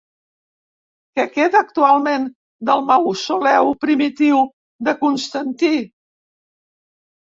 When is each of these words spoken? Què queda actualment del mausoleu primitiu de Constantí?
Què 1.19 1.25
queda 1.35 1.61
actualment 1.65 2.25
del 2.71 2.83
mausoleu 2.89 3.73
primitiu 3.87 4.45
de 4.91 5.01
Constantí? 5.07 5.75